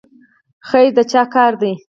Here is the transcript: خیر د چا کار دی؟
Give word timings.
خیر 0.69 0.89
د 0.97 0.99
چا 1.11 1.23
کار 1.33 1.53
دی؟ 1.61 1.73